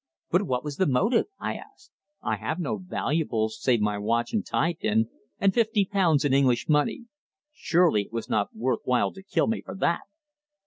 "But 0.31 0.47
what 0.47 0.63
was 0.63 0.77
the 0.77 0.87
motive?" 0.87 1.27
I 1.39 1.53
asked. 1.57 1.91
"I 2.23 2.37
have 2.37 2.57
no 2.57 2.77
valuables, 2.77 3.61
save 3.61 3.81
my 3.81 3.99
watch 3.99 4.33
and 4.33 4.43
tie 4.43 4.73
pin, 4.73 5.09
and 5.37 5.53
fifty 5.53 5.85
pounds 5.85 6.25
in 6.25 6.33
English 6.33 6.67
money. 6.67 7.05
Surely 7.53 8.05
it 8.05 8.11
was 8.11 8.27
not 8.27 8.55
worth 8.55 8.79
while 8.83 9.13
to 9.13 9.21
kill 9.21 9.45
me 9.45 9.61
for 9.61 9.75
that!" 9.75 10.01